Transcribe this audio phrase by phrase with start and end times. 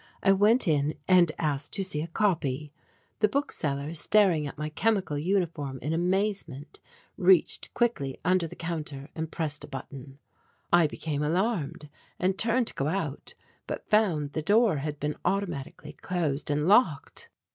[0.23, 2.73] I went in and asked to see a copy.
[3.19, 6.79] The book seller staring at my chemical uniform in amazement
[7.17, 10.17] reached quickly under the counter and pressed a button.
[10.73, 11.87] I became alarmed
[12.17, 13.35] and turned to go out
[13.67, 17.29] but found the door had been automatically closed and locked.